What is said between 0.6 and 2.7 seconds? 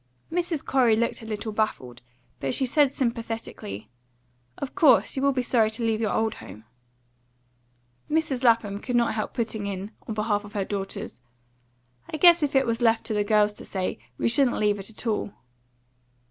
Corey looked a little baffled, but she